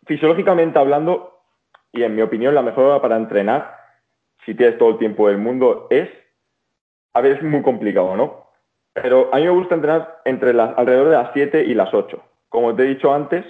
[0.07, 1.41] fisiológicamente hablando,
[1.93, 3.77] y en mi opinión, la mejor hora para entrenar,
[4.45, 6.09] si tienes todo el tiempo del mundo, es,
[7.15, 8.47] a ver, es muy complicado, ¿no?
[8.93, 12.23] Pero a mí me gusta entrenar entre las, alrededor de las 7 y las 8.
[12.49, 13.45] Como te he dicho antes,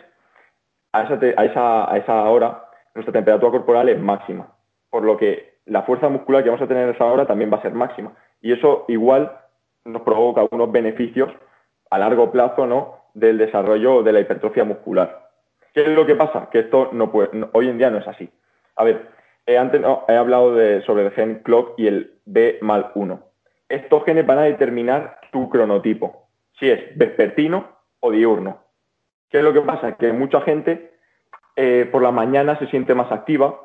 [0.92, 2.64] a esa, a, esa, a esa hora
[2.95, 4.49] nuestra temperatura corporal es máxima,
[4.90, 7.59] por lo que la fuerza muscular que vamos a tener a esa hora también va
[7.59, 8.12] a ser máxima.
[8.40, 9.38] Y eso igual
[9.85, 11.31] nos provoca algunos beneficios
[11.90, 12.97] a largo plazo, ¿no?
[13.14, 15.25] Del desarrollo de la hipertrofia muscular.
[15.76, 16.48] ¿Qué es lo que pasa?
[16.50, 18.30] Que esto no puede, hoy en día no es así.
[18.76, 19.10] A ver,
[19.44, 23.20] eh, antes he hablado de, sobre el gen clock y el B mal 1.
[23.68, 28.62] Estos genes van a determinar tu cronotipo, si es vespertino o diurno.
[29.28, 29.98] ¿Qué es lo que pasa?
[29.98, 30.94] Que mucha gente
[31.56, 33.60] eh, por la mañana se siente más activa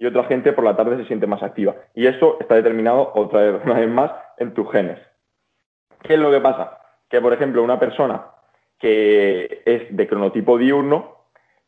[0.00, 1.76] y otra gente por la tarde se siente más activa.
[1.94, 4.98] Y eso está determinado otra vez, una vez más en tus genes.
[6.02, 6.80] ¿Qué es lo que pasa?
[7.08, 8.26] Que, por ejemplo, una persona
[8.80, 11.11] que es de cronotipo diurno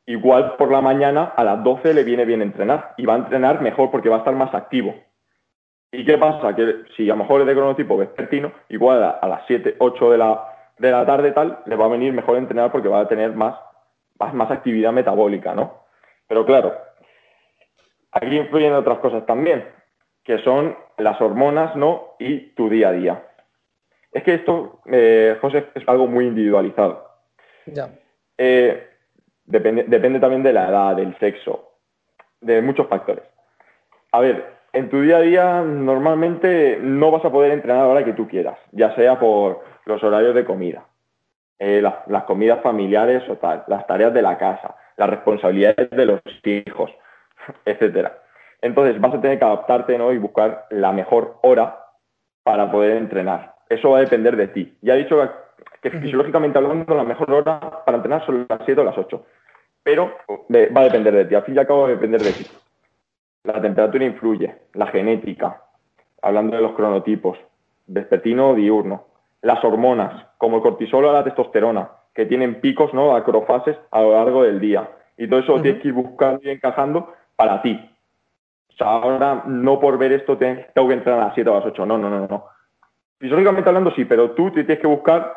[0.06, 3.60] igual por la mañana a las 12 le viene bien entrenar y va a entrenar
[3.60, 4.94] mejor porque va a estar más activo.
[5.92, 6.54] ¿Y qué pasa?
[6.56, 10.18] Que si a lo mejor es de cronotipo vespertino, igual a, las 7, 8 de
[10.18, 10.44] la,
[10.78, 13.54] de la tarde tal, le va a venir mejor entrenar porque va a tener más,
[14.18, 15.84] más, más actividad metabólica, ¿no?
[16.26, 16.74] Pero claro,
[18.10, 19.64] aquí influyen otras cosas también,
[20.24, 22.16] que son las hormonas, ¿no?
[22.18, 23.22] Y tu día a día.
[24.10, 27.08] Es que esto, eh, José, es algo muy individualizado.
[27.66, 27.90] Ya.
[28.38, 28.93] Eh,
[29.44, 31.72] depende, depende también de la edad, del sexo,
[32.40, 33.24] de muchos factores.
[34.12, 37.88] A ver, en tu día a día normalmente no vas a poder entrenar a la
[37.88, 40.84] hora que tú quieras, ya sea por los horarios de comida,
[41.58, 46.20] eh, las, comidas familiares o tal, las tareas de la casa, las responsabilidades de los
[46.44, 46.90] hijos,
[47.64, 48.18] etcétera.
[48.60, 50.12] Entonces vas a tener que adaptarte ¿no?
[50.12, 51.84] y buscar la mejor hora
[52.42, 53.54] para poder entrenar.
[53.68, 54.76] Eso va a depender de ti.
[54.82, 55.22] Ya he dicho
[55.82, 59.24] que fisiológicamente hablando la mejor hora para entrenar son las 7 o las 8.
[59.82, 60.12] Pero
[60.50, 61.34] va a depender de ti.
[61.34, 62.46] Al fin y al cabo va a depender de ti.
[63.44, 65.62] La temperatura influye, la genética,
[66.22, 67.38] hablando de los cronotipos,
[67.86, 69.04] vespertino o diurno,
[69.42, 73.14] las hormonas, como el cortisol o la testosterona, que tienen picos, ¿no?
[73.14, 74.88] Acrofases a lo largo del día.
[75.18, 77.78] Y todo eso tienes que ir buscando y encajando para ti.
[78.70, 81.56] O sea, ahora no por ver esto tengo que entrar a las 7 o a
[81.58, 81.86] las 8.
[81.86, 82.46] No, no, no, no.
[83.18, 85.32] Fisiológicamente hablando sí, pero tú te tienes que buscar,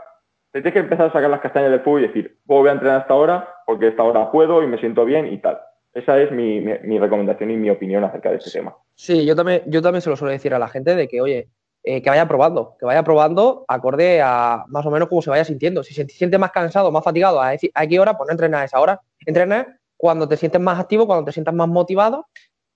[0.52, 3.02] te tienes que empezar a sacar las castañas del fuego y decir, voy a entrenar
[3.02, 5.60] hasta ahora porque esta hora puedo y me siento bien y tal.
[5.94, 6.60] Esa es mi,
[7.00, 8.76] recomendación y mi opinión acerca de este tema.
[8.96, 11.50] Sí, yo también, yo también se lo suelo decir a la gente de que, oye,
[11.84, 15.44] eh, que vaya probando, que vaya probando acorde a más o menos cómo se vaya
[15.44, 15.84] sintiendo.
[15.84, 18.16] Si se siente más cansado, más fatigado, ¿a, qué hora?
[18.16, 19.02] Pues no entrena a esa hora.
[19.26, 22.28] Entrena cuando te sientes más activo, cuando te sientas más motivado,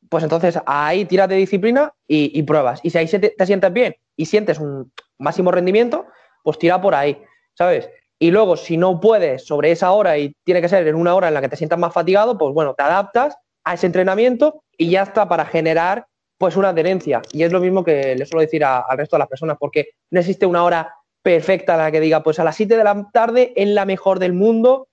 [0.09, 2.79] pues entonces ahí tiras de disciplina y, pruebas.
[2.83, 6.07] Y si ahí te, te, sientes bien y sientes un máximo rendimiento,
[6.43, 7.21] pues tira por ahí,
[7.53, 7.89] ¿sabes?
[8.21, 11.29] y luego si no puedes sobre esa hora y tiene que ser en una hora
[11.29, 14.91] en la que te sientas más fatigado, pues bueno, te adaptas a ese entrenamiento y
[14.91, 16.05] ya está para generar
[16.37, 17.23] pues una adherencia.
[17.31, 20.19] Y es lo mismo que le suelo decir al resto de las personas, porque no
[20.19, 23.53] existe una hora perfecta en la que diga, pues a las 7 de la tarde
[23.55, 24.87] en la mejor del mundo.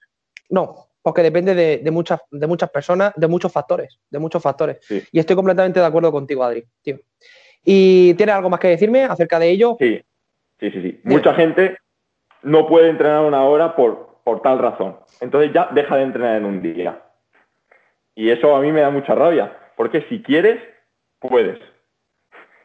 [0.48, 4.78] No, porque depende de, muchas, de muchas personas, de muchos factores, de muchos factores.
[5.12, 6.98] Y estoy completamente de acuerdo contigo, Adri, tío.
[7.62, 9.76] ¿Y tiene algo más que decirme acerca de ello?
[9.78, 10.00] Sí,
[10.58, 10.80] sí, sí.
[10.80, 11.00] sí.
[11.04, 11.76] Mucha gente
[12.42, 14.96] no puede entrenar una hora por, por tal razón.
[15.20, 17.02] Entonces ya deja de entrenar en un día.
[18.14, 20.60] Y eso a mí me da mucha rabia, porque si quieres,
[21.20, 21.58] puedes.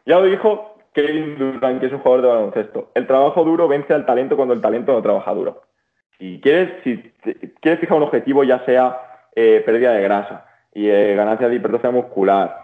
[0.06, 2.90] Ya lo dijo Kevin Durant, que es un jugador de baloncesto.
[2.94, 5.62] El trabajo duro vence al talento cuando el talento no trabaja duro.
[6.18, 6.98] Si quieres, si
[7.60, 9.00] quieres fijar un objetivo, ya sea
[9.34, 12.56] eh, pérdida de grasa y eh, ganancia de hipertrofia muscular,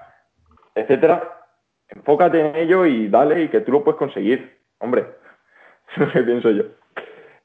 [0.75, 1.41] etcétera,
[1.89, 4.59] enfócate en ello y dale y que tú lo puedes conseguir.
[4.79, 5.07] Hombre,
[5.93, 6.65] eso es lo que pienso yo.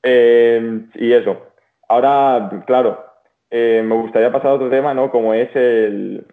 [0.07, 1.47] Eh, y eso.
[1.89, 3.03] Ahora, claro,
[3.49, 5.09] eh, me gustaría pasar a otro tema, ¿no?
[5.09, 6.25] Como es el,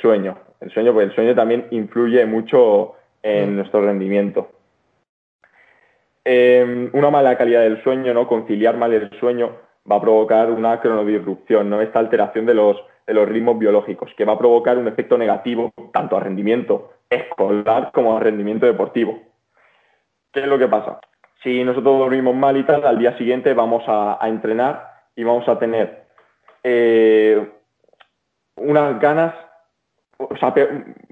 [0.00, 0.38] sueño.
[0.60, 3.56] El sueño, porque el sueño también influye mucho en mm.
[3.56, 4.50] nuestro rendimiento.
[6.24, 8.28] Eh, una mala calidad del sueño, ¿no?
[8.28, 9.56] Conciliar mal el sueño
[9.90, 11.80] va a provocar una cronodisrupción, ¿no?
[11.80, 12.76] Esta alteración de los,
[13.06, 17.90] de los ritmos biológicos, que va a provocar un efecto negativo tanto al rendimiento escolar
[17.92, 19.18] como al rendimiento deportivo.
[20.30, 21.00] ¿Qué es lo que pasa?
[21.42, 25.58] Si nosotros dormimos mal y tal, al día siguiente vamos a, entrenar y vamos a
[25.58, 26.04] tener
[26.62, 27.48] eh,
[28.56, 29.34] unas ganas,
[30.18, 30.54] o sea,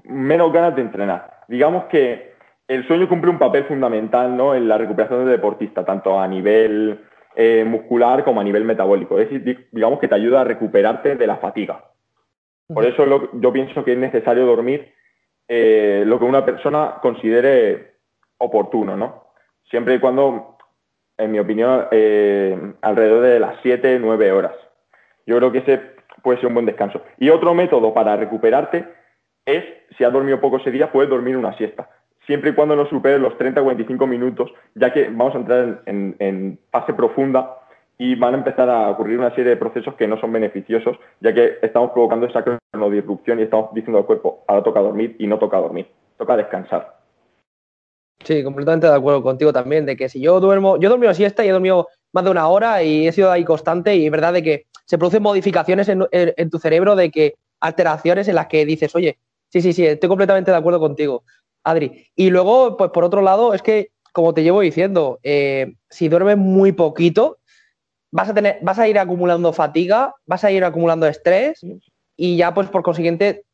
[0.03, 1.41] menos ganas de entrenar.
[1.47, 2.31] Digamos que
[2.67, 4.55] el sueño cumple un papel fundamental ¿no?
[4.55, 7.01] en la recuperación del deportista, tanto a nivel
[7.35, 9.19] eh, muscular como a nivel metabólico.
[9.19, 11.83] Es decir, digamos que te ayuda a recuperarte de la fatiga.
[12.73, 14.93] Por eso yo pienso que es necesario dormir
[15.47, 17.95] eh, lo que una persona considere
[18.37, 19.30] oportuno, ¿no?
[19.71, 20.57] Siempre y cuando,
[21.17, 24.53] en mi opinión, eh, alrededor de las 7, 9 horas.
[25.25, 25.81] Yo creo que ese
[26.21, 27.01] puede ser un buen descanso.
[27.17, 28.85] Y otro método para recuperarte
[29.45, 29.63] es,
[29.97, 31.89] si has dormido poco ese día, puedes dormir una siesta.
[32.27, 35.81] Siempre y cuando no superes los 30 o 45 minutos, ya que vamos a entrar
[35.87, 37.57] en, fase profunda
[37.97, 41.33] y van a empezar a ocurrir una serie de procesos que no son beneficiosos, ya
[41.33, 45.39] que estamos provocando esa cronodisrupción y estamos diciendo al cuerpo, ahora toca dormir y no
[45.39, 47.00] toca dormir, toca descansar.
[48.23, 51.43] Sí, completamente de acuerdo contigo también, de que si yo duermo, yo he dormido siesta
[51.43, 54.33] y he dormido más de una hora y he sido ahí constante y es verdad
[54.33, 58.93] de que se producen modificaciones en, tu cerebro de que alteraciones en las que dices,
[58.95, 59.17] oye,
[59.49, 61.23] sí, sí, sí, estoy completamente de acuerdo contigo,
[61.63, 62.07] Adri.
[62.15, 66.37] Y luego, pues por otro lado, es que, como te llevo diciendo, eh, si duermes
[66.37, 67.37] muy poquito,
[68.11, 71.61] vas a, tener, vas a ir acumulando fatiga, vas a ir acumulando estrés
[72.17, 73.45] y ya, pues por consiguiente,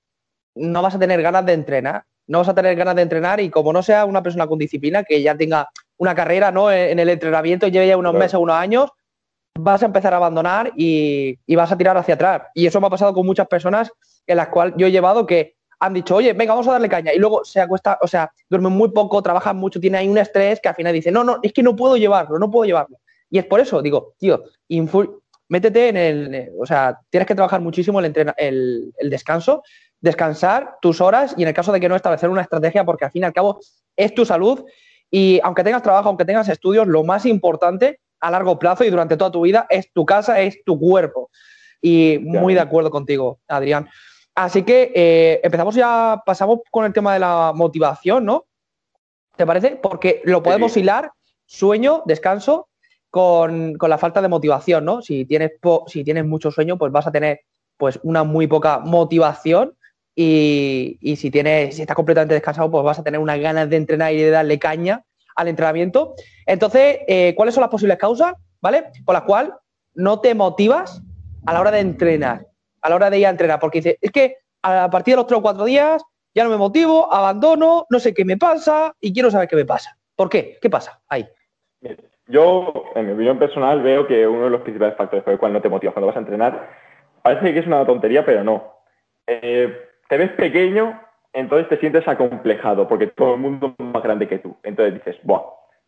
[0.55, 3.49] no vas a tener ganas de entrenar no vas a tener ganas de entrenar y
[3.49, 6.71] como no sea una persona con disciplina, que ya tenga una carrera ¿no?
[6.71, 8.89] en el entrenamiento, lleve ya unos meses meses, unos años,
[9.57, 12.43] vas a empezar a abandonar y, vas a tirar hacia atrás.
[12.53, 13.91] Y eso me ha pasado con muchas personas
[14.25, 17.13] en las cuales yo he llevado que han dicho, oye, venga, vamos a darle caña.
[17.13, 20.59] Y luego se acuesta, o sea, duermen muy poco, trabajan mucho, tienen ahí un estrés
[20.59, 22.97] que al final dice, no, no, es que no puedo llevarlo, no puedo llevarlo.
[23.29, 24.43] Y es por eso, digo, tío,
[25.49, 29.63] métete en el, o sea, tienes que trabajar muchísimo el, el, el descanso,
[30.01, 33.11] descansar tus horas y en el caso de que no establecer una estrategia porque al
[33.11, 33.59] fin y al cabo
[33.95, 34.65] es tu salud
[35.09, 39.17] y aunque tengas trabajo, aunque tengas estudios, lo más importante a largo plazo y durante
[39.17, 41.29] toda tu vida es tu casa, es tu cuerpo.
[41.81, 43.87] Y muy de acuerdo contigo, Adrián.
[44.35, 48.45] Así que eh, empezamos ya, pasamos con el tema de la motivación, ¿no?
[49.35, 49.79] ¿Te parece?
[49.81, 51.11] Porque lo podemos hilar,
[51.45, 52.67] sueño, descanso,
[53.09, 55.01] con, la falta de motivación, ¿no?
[55.01, 55.51] Si tienes,
[55.87, 57.41] si tienes mucho sueño, pues vas a tener
[57.77, 59.76] pues una muy poca motivación
[60.19, 64.13] y, si tienes, si estás completamente descansado, pues vas a tener unas ganas de entrenar
[64.13, 65.03] y de darle caña
[65.35, 66.15] al entrenamiento.
[66.47, 68.85] Entonces, eh, ¿cuáles son las posibles causas, ¿vale?
[69.05, 69.51] Por las cuales
[69.93, 71.03] no te motivas
[71.45, 72.47] a la hora de entrenar,
[72.81, 75.27] a la hora de ir a entrenar, porque dices, es que a partir de los
[75.27, 76.03] tres o cuatro días
[76.33, 79.65] ya no me motivo, abandono, no sé qué me pasa y quiero saber qué me
[79.65, 79.95] pasa.
[80.15, 80.57] ¿Por qué?
[80.59, 81.27] ¿Qué pasa ahí?
[82.25, 85.53] Yo, en mi opinión personal, veo que uno de los principales factores por el cual
[85.53, 86.69] no te motivas cuando vas a entrenar,
[87.21, 88.81] parece que es una tontería, pero no.
[89.27, 90.99] Eh, te ves pequeño,
[91.33, 94.57] entonces te sientes acomplejado, porque todo el mundo es más grande que tú.
[94.63, 95.43] Entonces dices, Buah,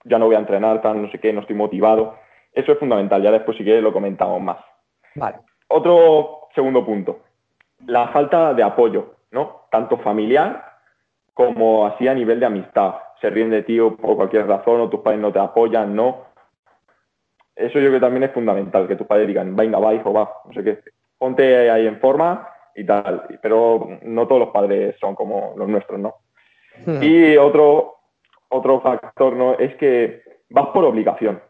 [0.06, 2.18] ya no voy a entrenar, tal, no sé qué, no estoy motivado.
[2.54, 4.58] Eso es fundamental, ya después si quieres lo comentamos más.
[5.16, 5.38] Vale.
[5.68, 7.20] Otro segundo punto,
[7.86, 9.68] la falta de apoyo, ¿no?
[9.72, 10.66] Tanto familiar
[11.34, 12.96] como así a nivel de amistad.
[13.22, 16.26] Se ríen de ti por cualquier razón o tus padres no te apoyan, ¿no?
[17.56, 20.32] Eso yo creo que también es fundamental, que tus padres digan, venga, va, hijo, va,
[20.46, 20.80] no sé qué.
[21.18, 22.48] Ponte ahí en forma
[22.80, 23.24] y tal.
[23.42, 26.16] Pero no todos los padres son como los nuestros, ¿no?
[26.86, 27.04] Hmm.
[27.04, 27.96] Y otro,
[28.50, 29.54] otro factor, ¿no?
[29.54, 31.42] Es que vas por obligación.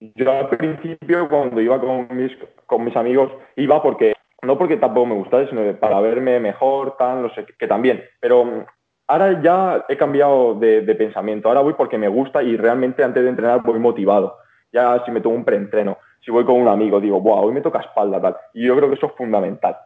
[0.00, 2.32] Yo al principio, cuando iba con mis,
[2.66, 7.22] con mis amigos, iba porque, no porque tampoco me gustaba, sino para verme mejor, tal,
[7.22, 8.04] no sé, que también.
[8.20, 8.64] Pero
[9.06, 11.48] ahora ya he cambiado de, de, pensamiento.
[11.48, 14.36] Ahora voy porque me gusta y realmente antes de entrenar voy motivado.
[14.72, 17.60] Ya si me tomo un preentreno, si voy con un amigo, digo, wow, hoy me
[17.60, 18.36] toca espalda, tal.
[18.52, 19.76] Y yo creo que eso es fundamental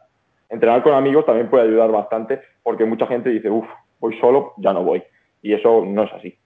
[0.49, 3.67] entrenar con amigos también puede ayudar bastante porque mucha gente dice, uff,
[3.99, 5.03] voy solo, ya no voy.
[5.41, 6.37] Y eso no es así.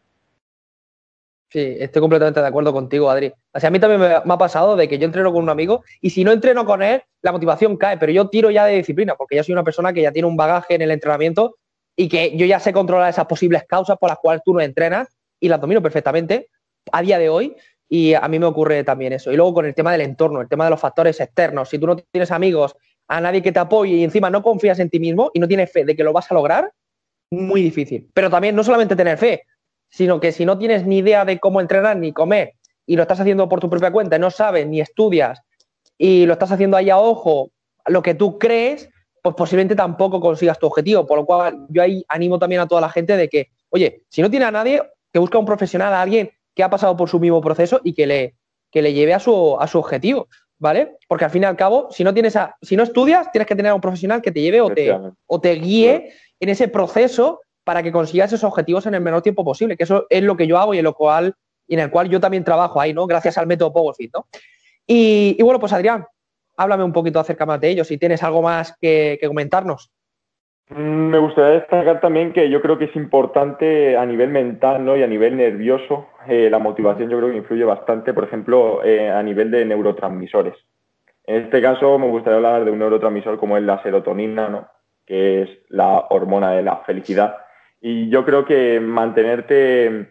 [1.50, 3.32] Sí, estoy completamente de acuerdo contigo, Adri.
[3.54, 5.84] O sea, a mí también me, ha pasado de que yo entreno con un amigo
[6.02, 9.13] y si no entreno con él, la motivación cae, pero yo tiro ya de disciplina
[9.16, 11.58] porque ya soy una persona que ya tiene un bagaje en el entrenamiento
[11.96, 15.16] y que yo ya sé controlar esas posibles causas por las cuales tú no entrenas
[15.39, 16.50] y las domino perfectamente
[16.92, 17.56] a día de hoy
[17.88, 19.32] y a mí me ocurre también eso.
[19.32, 21.86] Y luego con el tema del entorno, el tema de los factores externos, si tú
[21.86, 22.76] no tienes amigos
[23.08, 25.72] a nadie que te apoye y encima no confías en ti mismo y no tienes
[25.72, 26.72] fe de que lo vas a lograr,
[27.32, 28.10] muy difícil.
[28.13, 29.44] Pero también no solamente tener fe,
[29.89, 32.54] sino que si no tienes ni idea de cómo entrenar ni comer
[32.86, 35.42] y lo estás haciendo por tu propia cuenta, no sabes ni estudias
[35.98, 37.52] y lo estás haciendo ahí a ojo,
[37.86, 38.89] lo que tú crees,
[39.22, 41.06] pues posiblemente tampoco consigas tu objetivo.
[41.06, 44.22] Por lo cual yo ahí animo también a toda la gente de que, oye, si
[44.22, 47.20] no tiene a nadie, que busca un profesional, a alguien que ha pasado por su
[47.20, 48.36] mismo proceso y que le,
[48.72, 50.28] que le lleve a su, a su objetivo.
[50.63, 50.95] ¿Vale?
[51.10, 53.56] Porque al fin y al cabo, si no tienes a, si no estudias, tienes que
[53.56, 54.97] tener a un profesional que te lleve o te,
[55.28, 59.43] o te guíe en ese proceso para que consigas esos objetivos en el menor tiempo
[59.43, 61.36] posible, que eso es lo que yo hago y en lo cual
[61.67, 63.06] y en el cual yo también trabajo ahí, ¿no?
[63.06, 64.28] Gracias al método PowerFit, ¿no?
[64.88, 66.06] Y, bueno, pues Adrián,
[66.56, 69.91] háblame un poquito acerca más de ello, si tienes algo más que, comentarnos.
[70.76, 74.98] Mm, me gustaría destacar también que yo creo que es importante a nivel mental ¿no?
[74.98, 79.10] y a nivel nervioso eh, la motivación yo creo que influye bastante, por ejemplo, eh,
[79.10, 80.56] a nivel de neurotransmisores.
[81.26, 84.68] En este caso me gustaría hablar de un neurotransmisor como es la serotonina, ¿no?
[85.06, 87.38] que es la hormona de la felicidad.
[87.80, 90.10] Y yo creo que mantenerte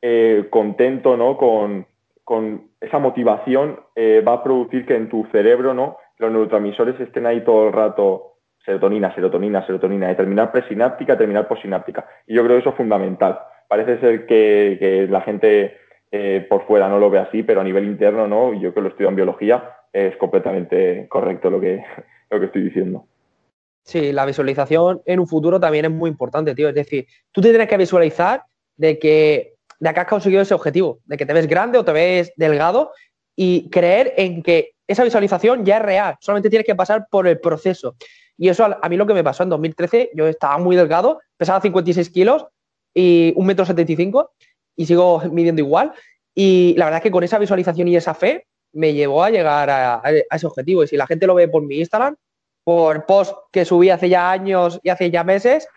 [0.00, 1.36] eh, contento ¿no?
[1.36, 1.86] con,
[2.24, 5.98] con esa motivación va a producir que en tu cerebro ¿no?
[6.16, 8.29] los neurotransmisores estén ahí todo el rato
[8.64, 12.06] serotonina, serotonina, serotonina, de terminar presináptica, terminar postsináptica.
[12.26, 13.38] Y yo creo que eso es fundamental
[13.70, 15.76] parece ser que, la gente
[16.10, 18.80] eh, por fuera no lo ve así, pero a nivel interno no, y yo que
[18.80, 21.80] lo estudio en biología, es completamente correcto lo que,
[22.30, 23.06] lo que estoy diciendo.
[23.84, 26.68] Sí, la visualización en un futuro también es muy importante, tío.
[26.68, 28.42] Es decir, tú te tienes que visualizar
[28.76, 31.92] de que, de que has conseguido ese objetivo, de que te ves grande o te
[31.92, 32.90] ves delgado
[33.36, 37.38] y creer en que esa visualización ya es real, solamente tienes que pasar por el
[37.38, 37.94] proceso.
[38.40, 41.60] Y eso a mí lo que me pasó en 2013, yo estaba muy delgado, pesaba
[41.60, 42.46] 56 kilos
[42.94, 43.92] y un metro setenta
[44.76, 45.92] y sigo midiendo igual.
[46.34, 49.68] Y la verdad es que con esa visualización y esa fe me llevó a llegar
[49.68, 50.82] a, ese objetivo.
[50.82, 52.16] Y si la gente lo ve por mi Instagram,
[52.64, 55.68] por post que subí hace ya años y hace ya meses,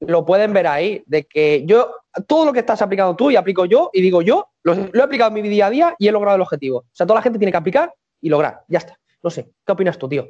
[0.00, 1.90] lo pueden ver ahí, de que yo,
[2.26, 5.34] todo lo que estás aplicando tú y aplico yo, y digo yo, lo, he aplicado
[5.34, 6.80] en mi día a día y he logrado el objetivo.
[6.80, 8.60] O sea, toda la gente tiene que aplicar y lograr.
[8.68, 8.98] Ya está.
[9.22, 10.28] No sé, ¿qué opinas tú, tío?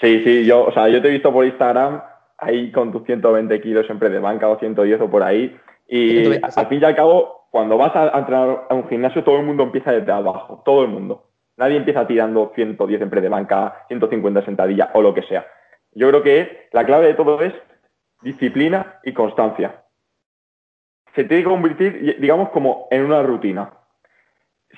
[0.00, 2.02] Sí, sí, yo, o sea, yo te he visto por Instagram
[2.38, 5.56] ahí con tus 120 kilos siempre de banca o 110 o por ahí.
[5.86, 9.44] Y al fin y al cabo, cuando vas a entrenar a un gimnasio, todo el
[9.44, 11.26] mundo empieza desde abajo, todo el mundo.
[11.56, 15.46] Nadie empieza tirando 110 en pre de banca, 150 sentadillas o lo que sea.
[15.92, 17.52] Yo creo que la clave de todo es
[18.22, 19.82] disciplina y constancia.
[21.14, 23.72] Se tiene que convertir, digamos, como en una rutina.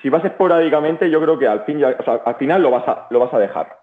[0.01, 3.33] Si vas esporádicamente, yo creo que al, fin al final lo vas a, lo vas
[3.33, 3.82] a dejar.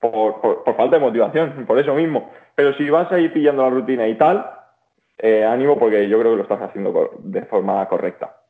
[0.00, 2.30] Por, falta de motivación, por eso mismo.
[2.54, 4.50] Pero si vas a ir pillando la rutina y tal,
[5.18, 8.40] eh, ánimo porque yo creo que lo estás haciendo de forma correcta.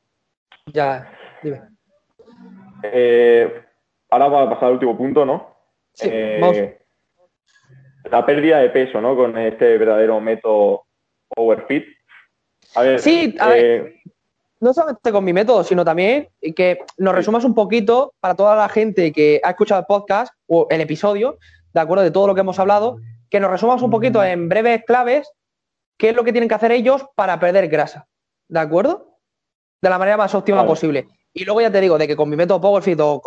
[0.66, 1.10] Ya,
[1.42, 1.62] dime.
[2.82, 3.62] Eh,
[4.10, 5.56] ahora va a pasar al último punto, ¿no?
[5.92, 6.78] Sí, eh,
[8.04, 9.16] La pérdida de peso, ¿no?
[9.16, 10.84] Con este verdadero método
[11.36, 11.86] Overfit.
[12.76, 14.02] A ver, sí, a ver, eh,
[14.60, 18.68] no solamente con mi método, sino también que nos resumas un poquito para toda la
[18.68, 21.38] gente que ha escuchado el podcast o el episodio,
[21.72, 22.98] de acuerdo, de todo lo que hemos hablado,
[23.30, 25.30] que nos resumas un poquito en breves claves
[25.96, 28.06] qué es lo que tienen que hacer ellos para perder grasa,
[28.48, 29.18] ¿de acuerdo?
[29.80, 31.08] De la manera más óptima posible.
[31.32, 33.22] Y luego ya te digo, de que con mi método PowerFit o,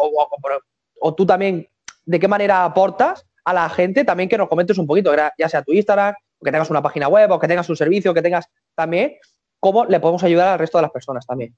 [1.00, 1.68] o, tú también,
[2.06, 5.64] de qué manera aportas a la gente, también que nos comentes un poquito, ya sea
[5.64, 9.16] tu Instagram, que tengas una página web, o que tengas un servicio, que tengas también,
[9.64, 11.54] cómo le podemos ayudar al resto de las personas también.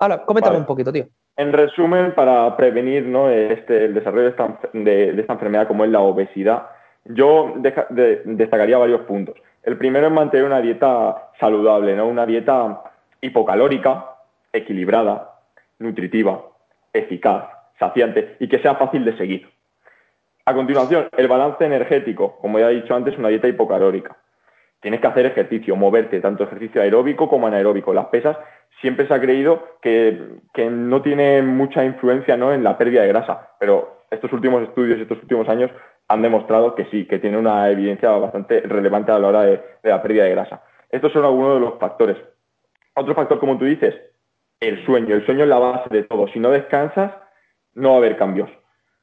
[0.00, 1.06] Ahora, coméntame un poquito, tío.
[1.36, 3.30] En resumen, para prevenir ¿no?
[3.30, 6.66] este, el desarrollo de esta, enfermedad como es la obesidad,
[7.04, 7.54] yo
[8.24, 9.36] destacaría varios puntos.
[9.62, 12.08] El primero es mantener una dieta saludable, ¿no?
[12.08, 12.82] una dieta
[13.20, 14.16] hipocalórica,
[14.52, 15.38] equilibrada,
[15.78, 16.42] nutritiva,
[16.92, 17.44] eficaz,
[17.78, 19.48] saciante y que sea fácil de seguir.
[20.44, 24.16] A continuación, el balance energético, como ya he dicho antes, una dieta hipocalórica.
[24.82, 27.94] Tienes que hacer ejercicio, moverte, tanto ejercicio aeróbico como anaeróbico.
[27.94, 28.36] Las pesas
[28.80, 30.20] siempre se ha creído que,
[30.70, 32.52] no tienen mucha influencia ¿no?
[32.52, 35.70] en la pérdida de grasa, pero estos últimos estudios, estos últimos años
[36.08, 39.90] han demostrado que sí, que tiene una evidencia bastante relevante a la hora de, de
[39.90, 40.62] la pérdida de grasa.
[40.90, 42.16] Estos son algunos de los factores.
[42.94, 43.94] Otro factor, como tú dices,
[44.60, 45.14] el sueño.
[45.14, 46.28] El sueño es la base de todo.
[46.28, 47.12] Si no descansas,
[47.74, 48.50] no va a haber cambios.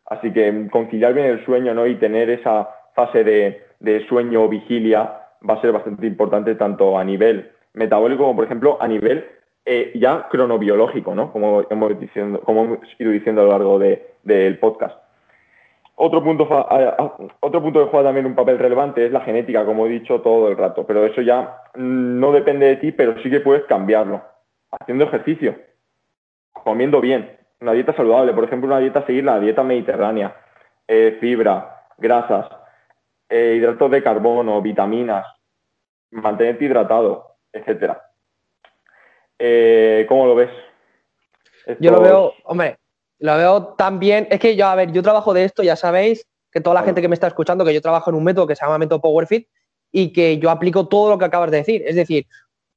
[0.05, 1.85] Así que conciliar bien el sueño ¿no?
[1.85, 7.03] y tener esa fase de, sueño o vigilia va a ser bastante importante tanto a
[7.03, 9.25] nivel metabólico como, por ejemplo, a nivel
[9.65, 11.31] eh, ya cronobiológico, ¿no?
[11.31, 14.97] como, hemos diciendo, como hemos ido diciendo a lo largo del podcast.
[16.01, 16.47] Otro punto,
[17.41, 20.47] otro punto que juega también un papel relevante es la genética, como he dicho todo
[20.47, 24.21] el rato, pero eso ya no depende de ti, pero sí que puedes cambiarlo
[24.71, 25.55] haciendo ejercicio,
[26.53, 30.35] comiendo bien, una dieta saludable, por ejemplo, una dieta seguir la dieta mediterránea,
[30.87, 32.47] eh, fibra, grasas,
[33.29, 35.25] eh, hidratos de carbono, vitaminas,
[36.11, 38.01] mantenerte hidratado, etcétera.
[39.37, 40.49] Eh, ¿Cómo lo ves?
[41.79, 42.77] Yo lo veo, hombre,
[43.19, 44.27] lo veo tan bien.
[44.31, 47.01] Es que yo, a ver, yo trabajo de esto, ya sabéis, que toda la gente
[47.01, 49.47] que me está escuchando, que yo trabajo en un método que se llama método PowerFit
[49.91, 51.83] y que yo aplico todo lo que acabas de decir.
[51.85, 52.25] Es decir,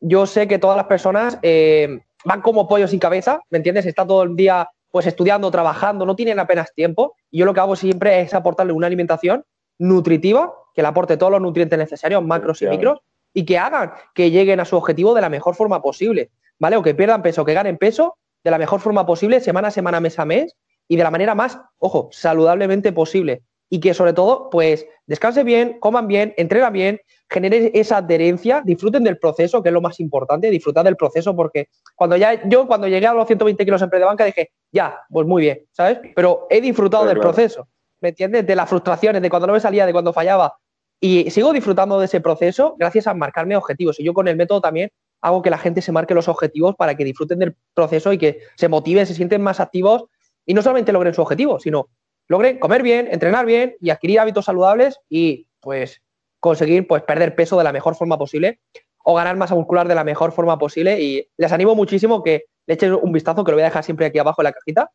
[0.01, 3.87] yo sé que todas las personas eh, van como pollo sin cabeza, ¿me entiendes?
[3.87, 7.17] Está todo el día pues estudiando, trabajando, no tienen apenas tiempo.
[7.31, 9.43] Y yo lo que hago siempre es aportarle una alimentación
[9.83, 13.01] nutritiva, que le aporte todos los nutrientes necesarios, macros y micros,
[13.35, 16.77] y que hagan que lleguen a su objetivo de la mejor forma posible, ¿vale?
[16.77, 20.01] O que pierdan peso, que ganen peso de la mejor forma posible, semana a semana,
[20.01, 20.57] mes a mes,
[20.89, 23.43] y de la manera más, ojo, saludablemente posible.
[23.69, 29.03] Y que sobre todo, pues, descansen bien, coman bien, entrenan bien, generen esa adherencia, disfruten
[29.03, 32.87] del proceso, que es lo más importante, disfrutar del proceso, porque cuando ya, yo cuando
[32.87, 35.99] llegué a los 120 kilos en pre de banca dije, ya, pues muy bien, ¿sabes?
[36.15, 37.67] Pero he disfrutado del proceso,
[38.03, 38.47] ¿me entiendes?
[38.47, 40.59] De las frustraciones, de cuando no me salía, de cuando fallaba.
[41.01, 43.99] Y sigo disfrutando de ese proceso gracias a marcarme objetivos.
[43.99, 46.97] Y yo con el método también hago que la gente se marque los objetivos para
[46.97, 50.05] que disfruten del proceso y que se motiven, se sienten más activos
[50.45, 51.89] y no solamente logren su objetivo, sino
[52.29, 56.03] logren comer bien, entrenar bien y adquirir hábitos saludables y pues
[56.41, 58.61] conseguir pues perder peso de la mejor forma posible
[59.05, 62.75] o ganar masa muscular de la mejor forma posible y les animo muchísimo que le
[62.75, 64.91] echen un vistazo, que lo voy a dejar siempre aquí abajo en la cajita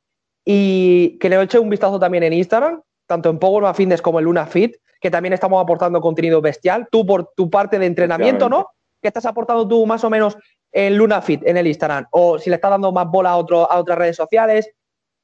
[0.45, 4.25] y que le echen un vistazo también en Instagram, tanto en Power Fitness como en
[4.25, 6.87] Luna Fit, que también estamos aportando contenido bestial.
[6.91, 8.71] Tú por tu parte de entrenamiento, ¿no?
[9.01, 10.37] ¿Qué estás aportando tú más o menos
[10.71, 12.07] en Luna Fit, en el Instagram?
[12.11, 14.69] O si le estás dando más bola a, otro, a otras redes sociales.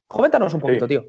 [0.06, 1.04] Coméntanos un poquito, tío.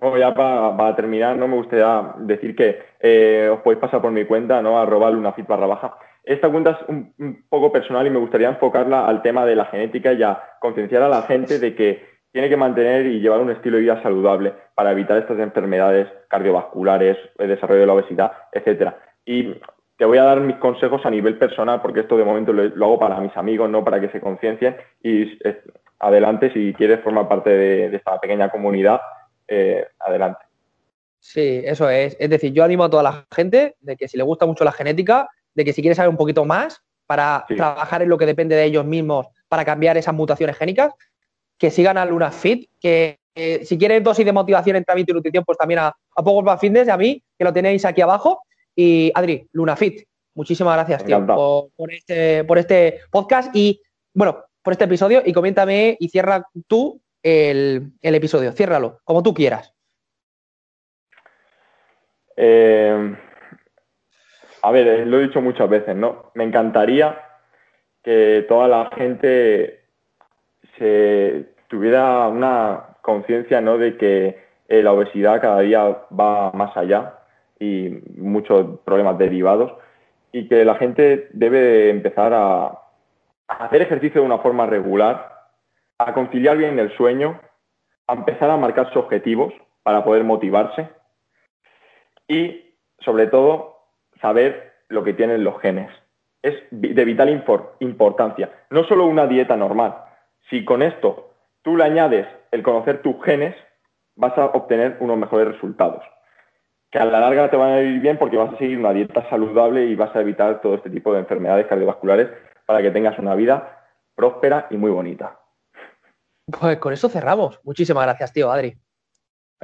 [0.00, 1.48] Bueno, ya para, terminar, ¿no?
[1.48, 4.78] Me gustaría decir que eh, os podéis pasar por mi cuenta, ¿no?
[4.78, 5.98] Arroba lunafit barra baja.
[6.22, 10.12] Esta cuenta es un, poco personal y me gustaría enfocarla al tema de la genética
[10.12, 13.76] y a concienciar a la gente de que tiene que mantener y llevar un estilo
[13.76, 18.98] de vida saludable para evitar estas enfermedades cardiovasculares, el desarrollo de la obesidad, etcétera.
[19.24, 19.54] Y
[19.96, 22.98] te voy a dar mis consejos a nivel personal, porque esto de momento lo, hago
[22.98, 24.76] para mis amigos, no para que se conciencien.
[25.02, 25.38] Y
[25.98, 29.00] adelante, si quieres formar parte de esta pequeña comunidad,
[29.48, 30.40] eh, adelante.
[31.18, 32.16] Sí, eso es.
[32.20, 34.72] Es decir, yo animo a toda la gente de que si le gusta mucho la
[34.72, 38.54] genética, de que si quiere saber un poquito más para trabajar en lo que depende
[38.54, 40.92] de ellos mismos para cambiar esas mutaciones génicas,
[41.58, 45.56] que sigan a LunaFit, que eh, si quieres dosis de motivación, entrenamiento y nutrición, pues
[45.58, 48.42] también a, a Fitness y a mí, que lo tenéis aquí abajo.
[48.74, 50.04] Y Adri, Lunafit,
[50.34, 51.24] muchísimas gracias, tío,
[51.76, 53.80] por, este, por este podcast y,
[54.14, 55.22] bueno, por este episodio.
[55.24, 58.52] Y coméntame y cierra tú el, episodio.
[58.52, 59.72] Ciérralo, como tú quieras.
[62.36, 63.16] Eh,
[64.62, 66.30] a ver, eh, lo he dicho muchas veces, ¿no?
[66.34, 67.20] Me encantaría
[68.02, 69.87] que toda la gente
[70.78, 73.78] se tuviera una conciencia, ¿no?
[73.78, 77.20] De que eh, la obesidad cada día va más allá
[77.58, 79.72] y muchos problemas derivados
[80.32, 82.78] y que la gente debe empezar a
[83.48, 85.38] hacer ejercicio de una forma regular
[85.98, 87.40] a conciliar bien el sueño,
[88.06, 89.52] a empezar a marcar sus objetivos
[89.82, 90.88] para poder motivarse
[92.28, 93.78] y, sobre todo,
[94.20, 95.90] saber lo que tienen los genes.
[96.42, 97.30] Es de vital
[97.80, 98.50] importancia.
[98.70, 99.96] No solo una dieta normal.
[100.50, 101.30] Si con esto
[101.62, 103.54] tú le añades el conocer tus genes,
[104.16, 106.02] vas a obtener unos mejores resultados.
[106.90, 109.28] Que a la larga te van a ir bien porque vas a seguir una dieta
[109.28, 112.28] saludable y vas a evitar todo este tipo de enfermedades cardiovasculares
[112.66, 115.38] para que tengas una vida próspera y muy bonita.
[116.58, 117.60] Pues con eso cerramos.
[117.62, 118.74] Muchísimas gracias, tío, Adri.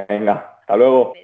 [0.08, 1.14] Venga, hasta luego.